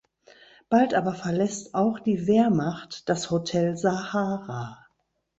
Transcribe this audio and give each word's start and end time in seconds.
Bald 0.67 0.95
aber 0.95 1.13
verlässt 1.13 1.75
auch 1.75 1.99
die 1.99 2.25
Wehrmacht 2.25 3.07
das 3.07 3.29
Hotel 3.29 3.77
Sahara. 3.77 4.87